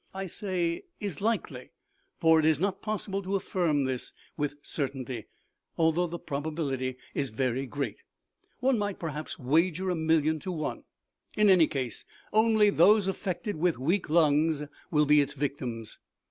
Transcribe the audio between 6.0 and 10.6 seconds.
the probability is very great. One might perhaps wager a million to